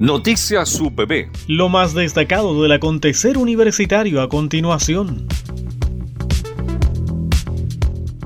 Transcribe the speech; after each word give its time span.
Noticias 0.00 0.80
UPB. 0.80 1.30
Lo 1.46 1.68
más 1.68 1.94
destacado 1.94 2.60
del 2.60 2.72
acontecer 2.72 3.38
universitario 3.38 4.22
a 4.22 4.28
continuación. 4.28 5.28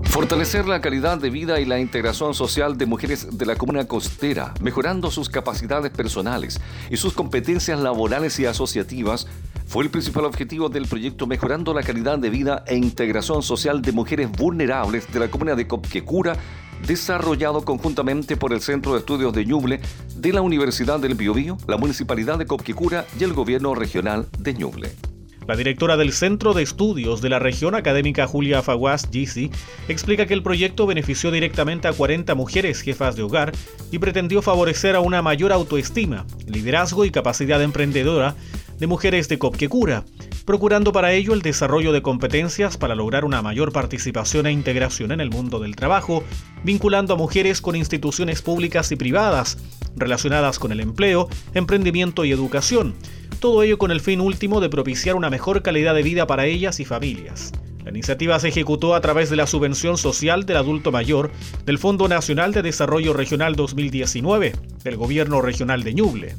Fortalecer 0.04 0.67
la 0.67 0.81
calidad 0.81 1.19
de 1.19 1.28
vida 1.28 1.60
y 1.60 1.67
la 1.67 1.78
integración 1.78 2.33
social 2.33 2.78
de 2.78 2.87
mujeres 2.87 3.37
de 3.37 3.44
la 3.44 3.56
comuna 3.56 3.87
costera, 3.87 4.54
mejorando 4.62 5.10
sus 5.10 5.28
capacidades 5.28 5.90
personales 5.90 6.58
y 6.88 6.96
sus 6.96 7.12
competencias 7.12 7.78
laborales 7.78 8.40
y 8.40 8.46
asociativas, 8.46 9.26
fue 9.66 9.85
el 9.85 9.90
principal 9.90 10.24
objetivo 10.24 10.71
del 10.71 10.87
proyecto 10.87 11.26
Mejorando 11.26 11.74
la 11.74 11.82
calidad 11.82 12.19
de 12.19 12.30
vida 12.30 12.64
e 12.66 12.76
integración 12.76 13.42
social 13.42 13.82
de 13.82 13.92
mujeres 13.92 14.30
vulnerables 14.32 15.12
de 15.12 15.21
la 15.21 15.30
comuna 15.30 15.54
de 15.54 15.66
Copquecura 15.66 16.38
desarrollado 16.87 17.65
conjuntamente 17.65 18.37
por 18.37 18.52
el 18.52 18.61
Centro 18.61 18.93
de 18.93 19.01
Estudios 19.01 19.33
de 19.33 19.45
Ñuble 19.45 19.80
de 20.16 20.33
la 20.33 20.43
Universidad 20.43 21.01
del 21.01 21.15
Biobío, 21.15 21.59
la 21.66 21.77
Municipalidad 21.77 22.39
de 22.39 22.47
Copquicura 22.47 23.07
y 23.19 23.25
el 23.25 23.33
Gobierno 23.33 23.75
Regional 23.75 24.27
de 24.39 24.55
Ñuble. 24.55 24.93
La 25.49 25.57
directora 25.57 25.97
del 25.97 26.12
Centro 26.12 26.52
de 26.52 26.62
Estudios 26.62 27.23
de 27.23 27.30
la 27.30 27.38
Región 27.38 27.75
Académica 27.75 28.27
Julia 28.27 28.62
Faguas 28.62 29.09
Gisi 29.11 29.51
explica 29.88 30.27
que 30.27 30.35
el 30.35 30.43
proyecto 30.43 30.87
benefició 30.87 31.30
directamente 31.30 31.88
a 31.88 31.95
40 31.95 32.35
mujeres 32.35 32.83
jefas 32.83 33.16
de 33.16 33.23
hogar 33.23 33.52
y 33.91 33.99
pretendió 33.99 34.43
favorecer 34.43 34.95
a 34.95 35.01
una 35.01 35.23
mayor 35.23 35.52
autoestima, 35.52 36.27
liderazgo 36.47 37.07
y 37.07 37.10
capacidad 37.10 37.63
emprendedora 37.63 38.35
de 38.79 38.87
mujeres 38.87 39.29
de 39.29 39.38
Copquecura, 39.38 40.05
procurando 40.45 40.93
para 40.93 41.13
ello 41.13 41.33
el 41.33 41.43
desarrollo 41.43 41.93
de 41.93 42.02
competencias 42.02 42.77
para 42.77 42.95
lograr 42.95 43.24
una 43.24 43.41
mayor 43.41 43.73
participación 43.73 44.47
e 44.47 44.52
integración 44.52 45.13
en 45.13 45.21
el 45.21 45.30
mundo 45.30 45.60
del 45.60 45.77
trabajo, 45.77 46.24
vinculando 46.65 47.15
a 47.15 47.17
mujeres 47.17 47.61
con 47.61 47.77
instituciones 47.77 48.43
públicas 48.43 48.91
y 48.93 48.97
privadas 48.97 49.59
relacionadas 49.97 50.59
con 50.59 50.73
el 50.73 50.80
empleo, 50.80 51.29
emprendimiento 51.55 52.24
y 52.24 52.32
educación, 52.32 52.95
todo 53.41 53.63
ello 53.63 53.79
con 53.79 53.91
el 53.91 54.01
fin 54.01 54.21
último 54.21 54.60
de 54.60 54.69
propiciar 54.69 55.16
una 55.16 55.30
mejor 55.30 55.63
calidad 55.63 55.95
de 55.95 56.02
vida 56.02 56.27
para 56.27 56.47
ellas 56.47 56.80
y 56.80 56.85
familias. 56.85 57.52
La 57.85 57.91
iniciativa 57.91 58.38
se 58.38 58.49
ejecutó 58.49 58.95
a 58.95 59.01
través 59.01 59.30
de 59.30 59.37
la 59.37 59.47
subvención 59.47 59.97
social 59.97 60.45
del 60.45 60.59
adulto 60.59 60.93
mayor 60.93 61.30
del 61.65 61.79
Fondo 61.79 62.07
Nacional 62.07 62.52
de 62.52 62.63
Desarrollo 62.63 63.15
Regional 63.15 63.57
2019 63.57 64.52
del 64.84 64.97
Gobierno 64.97 65.41
Regional 65.41 65.82
de 65.84 65.94
Ñuble. 65.94 66.34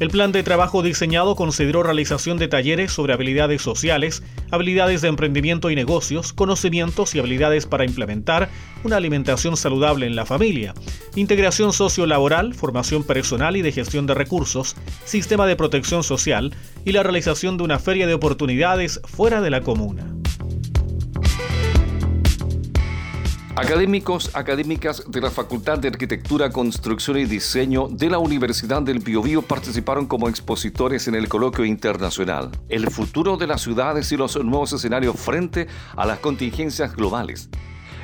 El 0.00 0.10
plan 0.10 0.32
de 0.32 0.42
trabajo 0.42 0.82
diseñado 0.82 1.36
consideró 1.36 1.84
realización 1.84 2.36
de 2.36 2.48
talleres 2.48 2.90
sobre 2.90 3.12
habilidades 3.12 3.62
sociales, 3.62 4.24
habilidades 4.50 5.02
de 5.02 5.08
emprendimiento 5.08 5.70
y 5.70 5.76
negocios, 5.76 6.32
conocimientos 6.32 7.14
y 7.14 7.20
habilidades 7.20 7.66
para 7.66 7.84
implementar 7.84 8.48
una 8.82 8.96
alimentación 8.96 9.56
saludable 9.56 10.06
en 10.06 10.16
la 10.16 10.26
familia, 10.26 10.74
integración 11.14 11.72
sociolaboral, 11.72 12.54
formación 12.54 13.04
personal 13.04 13.56
y 13.56 13.62
de 13.62 13.70
gestión 13.70 14.06
de 14.06 14.14
recursos, 14.14 14.74
sistema 15.04 15.46
de 15.46 15.54
protección 15.54 16.02
social 16.02 16.52
y 16.84 16.90
la 16.90 17.04
realización 17.04 17.56
de 17.56 17.62
una 17.62 17.78
feria 17.78 18.08
de 18.08 18.14
oportunidades 18.14 19.00
fuera 19.04 19.40
de 19.42 19.50
la 19.50 19.60
comuna. 19.60 20.13
Académicos, 23.56 24.34
académicas 24.34 25.04
de 25.06 25.20
la 25.20 25.30
Facultad 25.30 25.78
de 25.78 25.86
Arquitectura, 25.86 26.50
Construcción 26.50 27.18
y 27.18 27.24
Diseño 27.24 27.86
de 27.88 28.10
la 28.10 28.18
Universidad 28.18 28.82
del 28.82 28.98
Biobío 28.98 29.42
participaron 29.42 30.06
como 30.06 30.28
expositores 30.28 31.06
en 31.06 31.14
el 31.14 31.28
coloquio 31.28 31.64
internacional 31.64 32.50
El 32.68 32.90
futuro 32.90 33.36
de 33.36 33.46
las 33.46 33.62
ciudades 33.62 34.10
y 34.10 34.16
los 34.16 34.34
nuevos 34.44 34.72
escenarios 34.72 35.14
frente 35.20 35.68
a 35.94 36.04
las 36.04 36.18
contingencias 36.18 36.96
globales. 36.96 37.48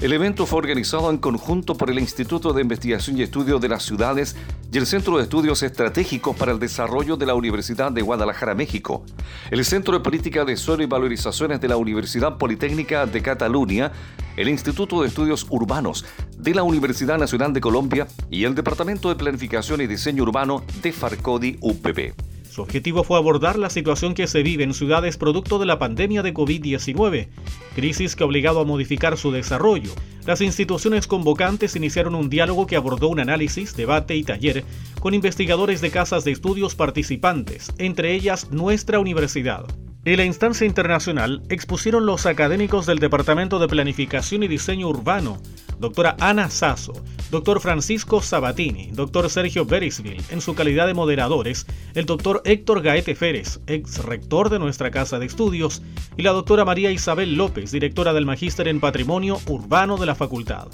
El 0.00 0.14
evento 0.14 0.46
fue 0.46 0.60
organizado 0.60 1.10
en 1.10 1.18
conjunto 1.18 1.74
por 1.74 1.90
el 1.90 1.98
Instituto 1.98 2.54
de 2.54 2.62
Investigación 2.62 3.18
y 3.18 3.22
Estudio 3.22 3.58
de 3.58 3.68
las 3.68 3.82
Ciudades 3.82 4.34
y 4.72 4.78
el 4.78 4.86
Centro 4.86 5.18
de 5.18 5.24
Estudios 5.24 5.62
Estratégicos 5.62 6.34
para 6.34 6.52
el 6.52 6.58
Desarrollo 6.58 7.18
de 7.18 7.26
la 7.26 7.34
Universidad 7.34 7.92
de 7.92 8.00
Guadalajara, 8.00 8.54
México, 8.54 9.04
el 9.50 9.62
Centro 9.62 9.92
de 9.92 10.00
Política 10.02 10.46
de 10.46 10.56
Suelo 10.56 10.82
y 10.82 10.86
Valorizaciones 10.86 11.60
de 11.60 11.68
la 11.68 11.76
Universidad 11.76 12.38
Politécnica 12.38 13.04
de 13.04 13.20
Cataluña, 13.20 13.92
el 14.38 14.48
Instituto 14.48 15.02
de 15.02 15.08
Estudios 15.08 15.46
Urbanos 15.50 16.06
de 16.34 16.54
la 16.54 16.62
Universidad 16.62 17.18
Nacional 17.18 17.52
de 17.52 17.60
Colombia 17.60 18.08
y 18.30 18.44
el 18.44 18.54
Departamento 18.54 19.10
de 19.10 19.16
Planificación 19.16 19.82
y 19.82 19.86
Diseño 19.86 20.22
Urbano 20.22 20.64
de 20.80 20.92
Farcodi 20.92 21.58
UPB. 21.60 22.29
Su 22.50 22.62
objetivo 22.62 23.04
fue 23.04 23.16
abordar 23.16 23.56
la 23.60 23.70
situación 23.70 24.12
que 24.12 24.26
se 24.26 24.42
vive 24.42 24.64
en 24.64 24.74
ciudades 24.74 25.16
producto 25.16 25.60
de 25.60 25.66
la 25.66 25.78
pandemia 25.78 26.24
de 26.24 26.34
COVID-19, 26.34 27.28
crisis 27.76 28.16
que 28.16 28.24
ha 28.24 28.26
obligado 28.26 28.58
a 28.58 28.64
modificar 28.64 29.16
su 29.16 29.30
desarrollo. 29.30 29.92
Las 30.26 30.40
instituciones 30.40 31.06
convocantes 31.06 31.76
iniciaron 31.76 32.16
un 32.16 32.28
diálogo 32.28 32.66
que 32.66 32.74
abordó 32.74 33.06
un 33.06 33.20
análisis, 33.20 33.76
debate 33.76 34.16
y 34.16 34.24
taller 34.24 34.64
con 34.98 35.14
investigadores 35.14 35.80
de 35.80 35.92
casas 35.92 36.24
de 36.24 36.32
estudios 36.32 36.74
participantes, 36.74 37.72
entre 37.78 38.14
ellas 38.14 38.50
nuestra 38.50 38.98
universidad. 38.98 39.64
En 40.04 40.16
la 40.16 40.24
instancia 40.24 40.66
internacional 40.66 41.42
expusieron 41.50 42.04
los 42.04 42.26
académicos 42.26 42.84
del 42.84 42.98
Departamento 42.98 43.60
de 43.60 43.68
Planificación 43.68 44.42
y 44.42 44.48
Diseño 44.48 44.88
Urbano, 44.88 45.40
doctora 45.78 46.16
Ana 46.18 46.50
Sasso, 46.50 46.94
doctor 47.30 47.60
Francisco 47.60 48.20
Sabatini, 48.20 48.90
doctor 48.92 49.30
Sergio 49.30 49.64
Berisville, 49.64 50.22
en 50.30 50.40
su 50.40 50.54
calidad 50.54 50.86
de 50.86 50.94
moderadores, 50.94 51.66
el 51.94 52.04
doctor 52.04 52.42
Héctor 52.44 52.82
Gaete 52.82 53.14
Férez, 53.14 53.60
ex 53.66 54.04
rector 54.04 54.50
de 54.50 54.58
nuestra 54.58 54.90
Casa 54.90 55.18
de 55.18 55.26
Estudios, 55.26 55.82
y 56.16 56.22
la 56.22 56.32
doctora 56.32 56.64
María 56.64 56.90
Isabel 56.90 57.34
López, 57.34 57.70
directora 57.70 58.12
del 58.12 58.26
Magíster 58.26 58.66
en 58.66 58.80
Patrimonio 58.80 59.38
Urbano 59.46 59.96
de 59.96 60.06
la 60.06 60.16
Facultad. 60.16 60.68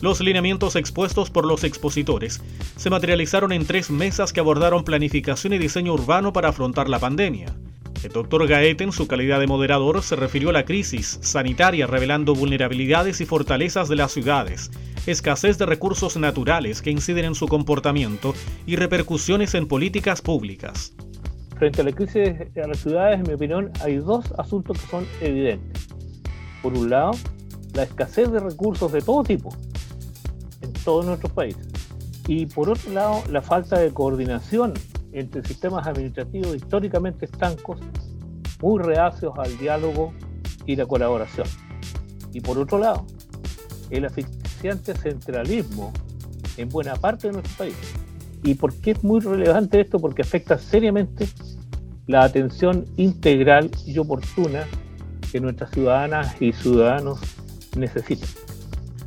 Los 0.00 0.20
lineamientos 0.20 0.74
expuestos 0.76 1.30
por 1.30 1.46
los 1.46 1.62
expositores 1.62 2.42
se 2.76 2.90
materializaron 2.90 3.52
en 3.52 3.64
tres 3.64 3.90
mesas 3.90 4.32
que 4.32 4.40
abordaron 4.40 4.84
planificación 4.84 5.52
y 5.52 5.58
diseño 5.58 5.94
urbano 5.94 6.32
para 6.32 6.48
afrontar 6.48 6.88
la 6.88 6.98
pandemia 6.98 7.54
el 8.04 8.12
doctor 8.12 8.46
Gaete, 8.46 8.84
en 8.84 8.92
su 8.92 9.06
calidad 9.06 9.40
de 9.40 9.46
moderador, 9.46 10.02
se 10.02 10.14
refirió 10.14 10.50
a 10.50 10.52
la 10.52 10.64
crisis 10.64 11.18
sanitaria 11.22 11.86
revelando 11.86 12.34
vulnerabilidades 12.34 13.20
y 13.20 13.24
fortalezas 13.24 13.88
de 13.88 13.96
las 13.96 14.12
ciudades, 14.12 14.70
escasez 15.06 15.58
de 15.58 15.66
recursos 15.66 16.16
naturales 16.16 16.80
que 16.82 16.90
inciden 16.90 17.26
en 17.26 17.34
su 17.34 17.46
comportamiento 17.46 18.34
y 18.66 18.76
repercusiones 18.76 19.54
en 19.54 19.68
políticas 19.68 20.22
públicas. 20.22 20.94
Frente 21.58 21.82
a 21.82 21.84
la 21.84 21.92
crisis 21.92 22.52
de 22.52 22.68
las 22.68 22.78
ciudades, 22.78 23.20
en 23.20 23.26
mi 23.28 23.34
opinión, 23.34 23.70
hay 23.82 23.96
dos 23.96 24.32
asuntos 24.38 24.78
que 24.80 24.86
son 24.88 25.06
evidentes. 25.20 25.88
Por 26.62 26.72
un 26.72 26.90
lado, 26.90 27.12
la 27.74 27.84
escasez 27.84 28.30
de 28.32 28.40
recursos 28.40 28.90
de 28.92 29.02
todo 29.02 29.22
tipo 29.22 29.54
en 30.62 30.72
todos 30.84 31.04
nuestros 31.04 31.32
países. 31.32 31.66
Y 32.26 32.46
por 32.46 32.70
otro 32.70 32.92
lado, 32.92 33.22
la 33.30 33.42
falta 33.42 33.78
de 33.78 33.92
coordinación 33.92 34.72
entre 35.12 35.44
sistemas 35.44 35.86
administrativos 35.86 36.56
históricamente 36.56 37.26
estancos, 37.26 37.80
muy 38.60 38.82
reacios 38.82 39.32
al 39.38 39.56
diálogo 39.58 40.12
y 40.66 40.74
la 40.74 40.86
colaboración. 40.86 41.46
Y 42.32 42.40
por 42.40 42.58
otro 42.58 42.78
lado, 42.78 43.06
el 43.90 44.04
asfixiante 44.54 44.94
centralismo 44.94 45.92
en 46.56 46.68
buena 46.68 46.94
parte 46.96 47.26
de 47.26 47.34
nuestro 47.34 47.56
país. 47.56 47.74
¿Y 48.42 48.54
por 48.54 48.74
qué 48.74 48.92
es 48.92 49.02
muy 49.02 49.20
relevante 49.20 49.80
esto? 49.80 49.98
Porque 49.98 50.22
afecta 50.22 50.58
seriamente 50.58 51.28
la 52.06 52.24
atención 52.24 52.84
integral 52.96 53.70
y 53.86 53.98
oportuna 53.98 54.64
que 55.32 55.40
nuestras 55.40 55.70
ciudadanas 55.70 56.40
y 56.40 56.52
ciudadanos 56.52 57.18
necesitan. 57.76 58.28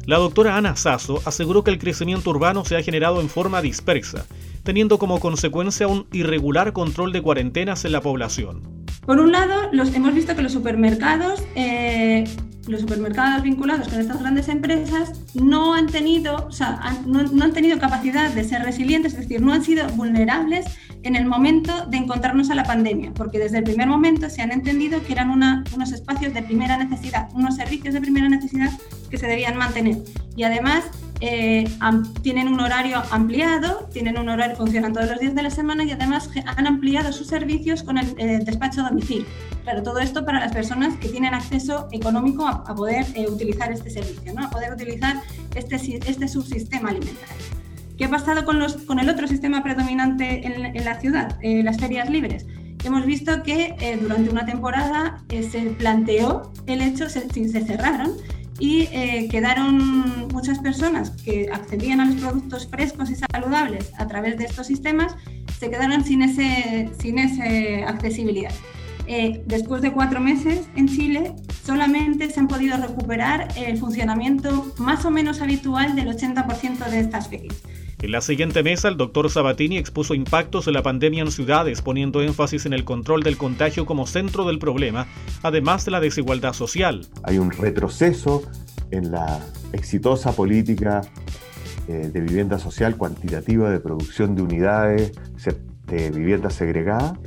La 0.06 0.18
doctora 0.18 0.58
Ana 0.58 0.76
Sasso 0.76 1.22
aseguró 1.26 1.64
que 1.64 1.72
el 1.72 1.80
crecimiento 1.80 2.30
urbano 2.30 2.66
se 2.66 2.76
ha 2.76 2.82
generado 2.82 3.22
en 3.22 3.30
forma 3.30 3.62
dispersa 3.62 4.26
teniendo 4.68 5.00
como 5.00 5.22
consecuencia 5.22 5.88
un 5.88 6.08
irregular 6.12 6.74
control 6.74 7.14
de 7.14 7.22
cuarentenas 7.22 7.86
en 7.86 7.94
la 7.94 8.02
población. 8.02 8.64
Por 9.06 9.18
un 9.18 9.32
lado, 9.32 9.70
los, 9.72 9.94
hemos 9.96 10.14
visto 10.14 10.36
que 10.36 10.42
los 10.42 10.52
supermercados, 10.52 11.42
eh, 11.56 12.26
los 12.68 12.82
supermercados 12.82 13.44
vinculados 13.44 13.88
con 13.88 14.00
estas 14.00 14.20
grandes 14.20 14.50
empresas 14.50 15.14
no 15.34 15.74
han 15.74 15.88
tenido, 15.88 16.48
o 16.48 16.52
sea, 16.52 16.80
no, 17.06 17.20
han 17.20 17.54
tenido 17.54 17.80
capacidad 17.80 18.30
de 18.32 18.44
ser 18.44 18.64
resilientes, 18.64 19.14
es 19.14 19.20
decir, 19.20 19.42
no 19.42 19.54
han 19.54 19.64
sido 19.64 19.88
vulnerables 19.90 20.66
en 21.04 21.16
el 21.16 21.26
momento 21.26 21.86
de 21.86 21.98
encontrarnos 21.98 22.50
a 22.50 22.56
la 22.56 22.64
pandemia, 22.64 23.14
porque 23.14 23.40
desde 23.40 23.60
el 23.60 23.64
primer 23.64 23.88
momento 23.88 24.30
se 24.30 24.42
han 24.42 24.52
entendido 24.52 25.02
que 25.04 25.14
eran 25.14 25.30
unos 25.30 25.92
espacios 25.92 26.34
de 26.34 26.44
primera 26.44 26.78
necesidad, 26.78 27.30
unos 27.34 27.56
servicios 27.56 27.94
de 27.94 28.02
primera 28.02 28.28
necesidad 28.28 28.72
que 29.10 29.18
se 29.18 29.28
debían 29.28 29.58
mantener. 29.58 29.98
Y 30.36 30.44
además 30.44 30.84
eh, 31.20 31.68
tienen 32.22 32.48
un 32.48 32.60
horario 32.60 33.02
ampliado, 33.12 33.90
tienen 33.92 34.20
un 34.20 34.30
horario, 34.30 34.56
funcionan 34.56 34.94
todos 34.94 35.10
los 35.10 35.20
días 35.20 35.34
de 35.34 35.42
la 35.42 35.50
semana 35.50 35.84
y 35.84 35.92
además 35.92 36.30
han 36.46 36.68
ampliado 36.68 37.12
sus 37.12 37.28
servicios 37.28 37.82
con 37.82 37.98
el 37.98 38.14
eh, 38.18 38.40
despacho 38.44 38.82
a 38.82 38.90
domicilio. 38.90 39.26
Claro, 39.64 39.82
todo 39.82 40.00
esto 40.00 40.26
para 40.26 40.40
las 40.40 40.54
personas 40.54 40.96
que 40.98 41.10
tienen 41.10 41.34
acceso 41.34 41.88
económico 41.92 42.48
a, 42.48 42.76
poder 42.76 43.06
eh, 43.16 43.28
utilizar 43.28 43.72
este 43.72 43.90
servicio, 43.90 44.34
¿no? 44.34 44.46
a 44.46 44.50
poder 44.50 44.74
utilizar 44.74 45.22
este, 45.56 45.76
este 45.76 46.28
subsistema 46.28 46.90
alimentario. 46.90 47.36
¿Qué 47.98 48.06
ha 48.06 48.10
pasado 48.10 48.46
con, 48.46 48.60
los, 48.60 48.78
con 48.78 49.00
el 49.00 49.10
otro 49.10 49.28
sistema 49.28 49.64
predominante 49.64 50.46
en, 50.46 50.86
la 50.86 51.00
ciudad, 51.00 51.40
las 51.42 51.80
ferias 51.80 52.12
libres? 52.12 52.46
Hemos 52.84 53.08
visto 53.08 53.42
que 53.42 53.98
durante 54.00 54.30
una 54.30 54.46
temporada 54.46 55.24
se 55.30 55.62
planteó 55.80 56.54
el 56.68 56.82
hecho, 56.82 57.10
se, 57.10 57.28
se 57.28 57.66
cerraron 57.66 58.12
y 58.60 58.84
eh, 58.92 59.28
quedaron 59.30 60.28
muchas 60.30 60.60
personas 60.60 61.12
que 61.12 61.50
accedían 61.52 62.00
a 62.00 62.06
los 62.06 62.16
productos 62.16 62.68
frescos 62.68 63.10
y 63.10 63.16
saludables 63.16 63.92
a 63.98 64.08
través 64.08 64.38
de 64.38 64.46
estos 64.46 64.68
sistemas 64.68 65.16
se 65.60 65.70
quedaron 65.70 66.04
sin 66.04 66.22
ese, 66.22 66.90
sin 67.00 67.20
ese 67.20 67.84
accesibilidad. 67.84 68.52
Eh, 69.08 69.42
después 69.46 69.82
de 69.82 69.92
cuatro 69.92 70.20
meses 70.20 70.68
en 70.76 70.88
Chile, 70.88 71.34
solamente 71.66 72.30
se 72.30 72.40
han 72.40 72.48
podido 72.48 72.78
recuperar 72.78 73.48
el 73.56 73.78
funcionamiento 73.78 74.74
más 74.78 75.06
o 75.06 75.12
menos 75.12 75.42
habitual 75.42 75.96
del 75.96 76.10
80% 76.10 76.90
de 76.90 77.00
estas 77.00 77.30
FECIs. 77.30 77.64
En 78.00 78.12
la 78.12 78.22
siguiente 78.22 78.62
mesa, 78.62 78.90
el 78.90 78.98
doctor 78.98 79.28
Sabatini 79.32 79.78
expuso 79.78 80.14
impactos 80.14 80.66
de 80.66 80.72
la 80.72 80.84
pandemia 80.84 81.24
en 81.24 81.32
ciudades, 81.32 81.82
poniendo 81.82 82.22
énfasis 82.22 82.68
en 82.68 82.74
el 82.74 82.86
control 82.86 83.24
del 83.24 83.38
contagio 83.38 83.88
como 83.88 84.06
centro 84.06 84.46
del 84.46 84.60
problema, 84.60 85.08
además 85.42 85.84
de 85.84 85.92
la 85.92 86.00
desigualdad 86.00 86.54
social. 86.54 87.08
Hay 87.24 87.40
un 87.40 87.50
retroceso 87.50 88.44
en 88.92 89.12
la 89.12 89.44
exitosa 89.74 90.32
política 90.32 91.02
eh, 91.88 92.12
de 92.14 92.22
vivienda 92.22 92.60
social 92.60 92.98
cuantitativa 92.98 93.72
de 93.72 93.80
producción 93.80 94.36
de 94.36 94.44
unidades 94.44 95.14
de 95.88 96.12
vivienda 96.12 96.50
segregada 96.50 97.18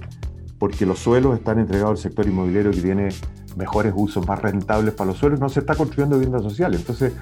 porque 0.60 0.84
los 0.84 0.98
suelos 0.98 1.36
están 1.38 1.58
entregados 1.58 1.92
al 1.92 1.98
sector 1.98 2.26
inmobiliario 2.26 2.70
que 2.70 2.82
tiene 2.82 3.08
mejores 3.56 3.92
usos, 3.96 4.26
más 4.28 4.40
rentables 4.40 4.94
para 4.94 5.10
los 5.10 5.18
suelos, 5.18 5.40
no 5.40 5.48
se 5.48 5.60
está 5.60 5.74
construyendo 5.74 6.16
vivienda 6.16 6.38
social. 6.40 6.74
Entonces, 6.74 7.14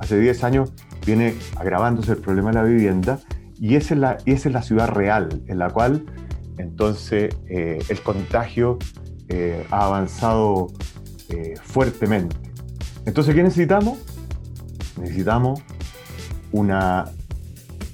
hace 0.00 0.18
10 0.18 0.44
años 0.44 0.72
viene 1.04 1.34
agravándose 1.56 2.12
el 2.12 2.18
problema 2.18 2.50
de 2.50 2.54
la 2.54 2.64
vivienda 2.64 3.20
y 3.58 3.76
esa 3.76 3.94
es 3.94 4.00
la, 4.00 4.18
esa 4.26 4.48
es 4.48 4.54
la 4.54 4.62
ciudad 4.62 4.88
real 4.88 5.42
en 5.46 5.58
la 5.58 5.70
cual 5.70 6.04
entonces 6.58 7.34
eh, 7.48 7.78
el 7.88 8.00
contagio 8.02 8.78
eh, 9.28 9.66
ha 9.70 9.86
avanzado 9.86 10.68
eh, 11.28 11.54
fuertemente. 11.62 12.36
Entonces, 13.06 13.34
¿qué 13.34 13.42
necesitamos? 13.42 13.98
Necesitamos 14.98 15.62
una 16.52 17.06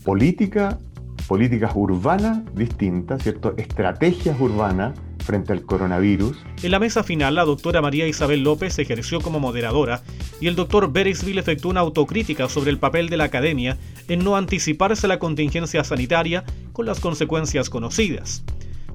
política 0.05 0.79
políticas 1.27 1.73
urbanas 1.75 2.39
distintas, 2.55 3.23
¿cierto? 3.23 3.55
estrategias 3.57 4.41
urbanas 4.41 4.99
frente 5.27 5.53
al 5.53 5.63
coronavirus. 5.63 6.39
En 6.63 6.71
la 6.71 6.79
mesa 6.79 7.03
final, 7.03 7.35
la 7.35 7.45
doctora 7.45 7.83
María 7.83 8.07
Isabel 8.07 8.43
López 8.43 8.79
ejerció 8.79 9.21
como 9.21 9.41
moderadora 9.41 10.03
y 10.41 10.47
el 10.47 10.57
doctor 10.57 10.93
Beresville 10.93 11.41
efectuó 11.41 11.71
una 11.71 11.81
autocrítica 11.81 12.49
sobre 12.49 12.71
el 12.71 12.79
papel 12.79 13.11
de 13.11 13.19
la 13.19 13.25
academia 13.25 13.77
en 14.09 14.25
no 14.25 14.37
anticiparse 14.37 15.07
a 15.07 15.09
la 15.09 15.19
contingencia 15.19 15.85
sanitaria 15.85 16.45
con 16.73 16.87
las 16.87 17.01
consecuencias 17.01 17.69
conocidas. 17.69 18.45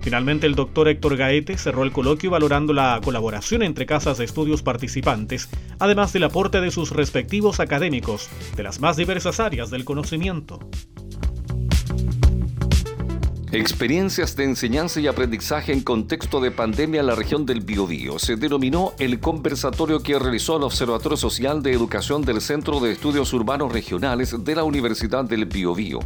Finalmente, 0.01 0.47
el 0.47 0.55
doctor 0.55 0.87
Héctor 0.87 1.15
Gaete 1.15 1.57
cerró 1.57 1.83
el 1.83 1.91
coloquio 1.91 2.31
valorando 2.31 2.73
la 2.73 2.99
colaboración 3.03 3.61
entre 3.61 3.85
casas 3.85 4.17
de 4.17 4.25
estudios 4.25 4.63
participantes, 4.63 5.47
además 5.77 6.11
del 6.11 6.23
aporte 6.23 6.59
de 6.59 6.71
sus 6.71 6.89
respectivos 6.89 7.59
académicos 7.59 8.27
de 8.55 8.63
las 8.63 8.79
más 8.79 8.97
diversas 8.97 9.39
áreas 9.39 9.69
del 9.69 9.85
conocimiento. 9.85 10.59
Experiencias 13.53 14.37
de 14.37 14.45
enseñanza 14.45 15.01
y 15.01 15.07
aprendizaje 15.07 15.73
en 15.73 15.81
contexto 15.81 16.39
de 16.39 16.51
pandemia 16.51 17.01
en 17.01 17.07
la 17.07 17.15
región 17.15 17.45
del 17.45 17.59
Biobío. 17.59 18.17
Se 18.17 18.37
denominó 18.37 18.93
el 18.97 19.19
conversatorio 19.19 20.01
que 20.01 20.17
realizó 20.17 20.55
el 20.55 20.63
Observatorio 20.63 21.17
Social 21.17 21.61
de 21.61 21.73
Educación 21.73 22.21
del 22.21 22.39
Centro 22.39 22.79
de 22.79 22.93
Estudios 22.93 23.33
Urbanos 23.33 23.73
Regionales 23.73 24.41
de 24.41 24.55
la 24.55 24.63
Universidad 24.63 25.25
del 25.25 25.43
Biobío. 25.47 25.99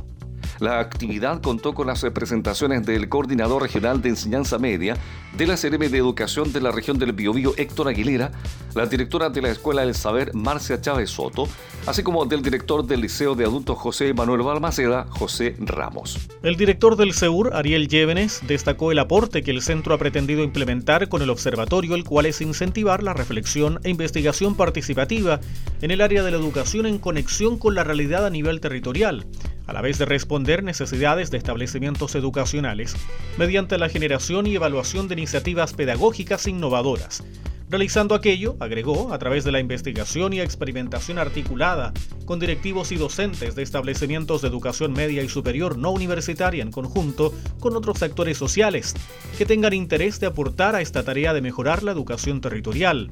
La 0.59 0.79
actividad 0.79 1.41
contó 1.41 1.73
con 1.73 1.87
las 1.87 2.03
presentaciones 2.13 2.85
del 2.85 3.09
coordinador 3.09 3.61
regional 3.61 4.01
de 4.01 4.09
enseñanza 4.09 4.57
media 4.57 4.95
de 5.35 5.47
la 5.47 5.57
CRM 5.57 5.89
de 5.89 5.97
Educación 5.97 6.53
de 6.53 6.61
la 6.61 6.71
región 6.71 6.97
del 6.97 7.11
Biobío, 7.11 7.53
Héctor 7.57 7.89
Aguilera, 7.89 8.31
la 8.73 8.85
directora 8.85 9.29
de 9.29 9.41
la 9.41 9.49
Escuela 9.49 9.85
del 9.85 9.95
Saber, 9.95 10.33
Marcia 10.33 10.79
Chávez 10.79 11.09
Soto, 11.09 11.47
así 11.85 12.03
como 12.03 12.25
del 12.25 12.41
director 12.41 12.85
del 12.85 13.01
Liceo 13.01 13.35
de 13.35 13.43
Adultos 13.43 13.77
José 13.77 14.13
Manuel 14.13 14.43
Balmaceda, 14.43 15.05
José 15.09 15.55
Ramos. 15.59 16.17
El 16.41 16.55
director 16.55 16.95
del 16.95 17.13
SEUR, 17.13 17.53
Ariel 17.53 17.89
Llévenes, 17.89 18.41
destacó 18.47 18.93
el 18.93 18.99
aporte 18.99 19.43
que 19.43 19.51
el 19.51 19.61
centro 19.61 19.93
ha 19.93 19.97
pretendido 19.97 20.43
implementar 20.43 21.09
con 21.09 21.21
el 21.21 21.29
observatorio, 21.29 21.95
el 21.95 22.05
cual 22.05 22.27
es 22.27 22.39
incentivar 22.39 23.03
la 23.03 23.13
reflexión 23.13 23.79
e 23.83 23.89
investigación 23.89 24.55
participativa 24.55 25.41
en 25.81 25.91
el 25.91 25.99
área 25.99 26.23
de 26.23 26.31
la 26.31 26.37
educación 26.37 26.85
en 26.85 26.97
conexión 26.97 27.57
con 27.57 27.75
la 27.75 27.83
realidad 27.83 28.25
a 28.25 28.29
nivel 28.29 28.61
territorial 28.61 29.25
a 29.67 29.73
la 29.73 29.81
vez 29.81 29.97
de 29.97 30.05
responder 30.05 30.63
necesidades 30.63 31.31
de 31.31 31.37
establecimientos 31.37 32.15
educacionales 32.15 32.95
mediante 33.37 33.77
la 33.77 33.89
generación 33.89 34.47
y 34.47 34.55
evaluación 34.55 35.07
de 35.07 35.15
iniciativas 35.15 35.73
pedagógicas 35.73 36.47
innovadoras, 36.47 37.23
realizando 37.69 38.15
aquello, 38.15 38.55
agregó, 38.59 39.13
a 39.13 39.19
través 39.19 39.43
de 39.43 39.51
la 39.51 39.59
investigación 39.59 40.33
y 40.33 40.39
experimentación 40.39 41.17
articulada 41.17 41.93
con 42.25 42.39
directivos 42.39 42.91
y 42.91 42.97
docentes 42.97 43.55
de 43.55 43.63
establecimientos 43.63 44.41
de 44.41 44.47
educación 44.47 44.93
media 44.93 45.23
y 45.23 45.29
superior 45.29 45.77
no 45.77 45.91
universitaria 45.91 46.63
en 46.63 46.71
conjunto 46.71 47.33
con 47.59 47.75
otros 47.75 47.99
sectores 47.99 48.37
sociales 48.37 48.93
que 49.37 49.45
tengan 49.45 49.73
interés 49.73 50.19
de 50.19 50.27
aportar 50.27 50.75
a 50.75 50.81
esta 50.81 51.03
tarea 51.03 51.33
de 51.33 51.41
mejorar 51.41 51.83
la 51.83 51.91
educación 51.91 52.41
territorial. 52.41 53.09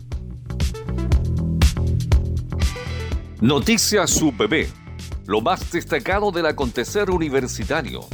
Noticias 3.42 4.22
UPB 4.22 4.83
lo 5.26 5.42
más 5.42 5.72
destacado 5.72 6.32
del 6.32 6.46
acontecer 6.46 7.10
universitario. 7.10 8.08